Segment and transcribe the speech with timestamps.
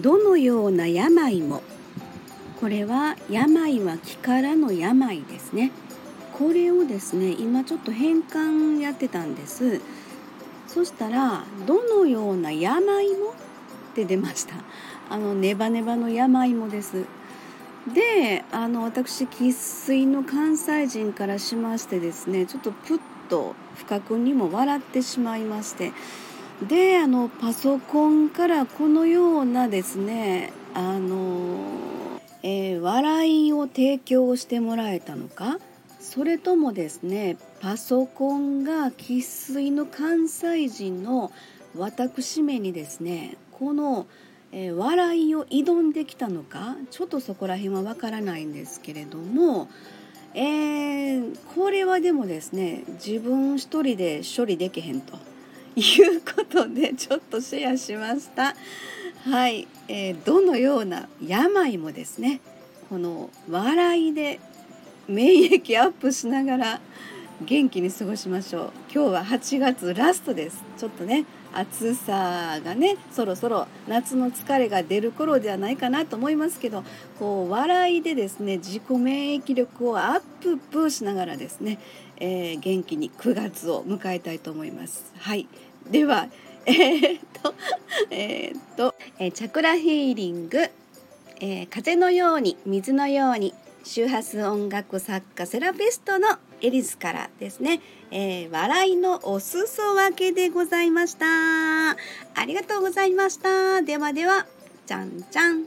[0.00, 1.62] どのような病も
[2.60, 5.72] これは病は気からの病ですね。
[6.32, 9.80] これをですね今ちょっと変換やってたんです。
[10.66, 14.54] そしたらどのような病もって出ました。
[15.08, 17.04] あのネバネバの病もです。
[17.92, 25.92] であの私生粋の関西人からしましてですねちょっとプッと不覚にも笑ってしまいまして
[26.62, 35.58] であのパソコンからこのようなですねあの、えー、笑いを提供してもらえたのか？
[36.00, 41.30] それともですねパソコンが生粋の関西人の
[41.76, 44.06] 私めにですねこの
[44.50, 46.76] 「えー、笑いを挑んできたのか？
[46.90, 49.68] ちょっとそこら辺はわからないんですけれども、
[50.32, 55.18] えー、これはでもですね自分一人で処理できへんと。
[55.76, 58.54] いうことでちょっとシェアしました。
[59.30, 62.40] はい、えー、どのような病もですね
[62.88, 64.40] この笑いで
[65.08, 66.80] 免疫アップしながら
[67.44, 68.70] 元気に過ごしましょう。
[68.92, 70.64] 今日は8月ラストです。
[70.78, 76.84] ちょっとね暑さがねそろそろ夏の疲れが出る頃ではないかなと思いますけど
[77.18, 81.78] こう笑いでですね自己免疫力をアッププしながらですね、
[82.18, 85.12] えー、元気に9月を迎えたいと思います。
[85.18, 85.48] はい。
[85.90, 86.28] では
[86.66, 87.54] えー、っと
[88.10, 90.68] えー、っと、えチャクラヒーリング、
[91.40, 101.26] え風のように水のように周波数音楽作家セラピストのエリスからですね、えー、笑いのお裾分けでございました。
[101.90, 103.82] ありがとうございました。
[103.82, 104.46] ではでは、
[104.86, 105.66] じゃんじゃん。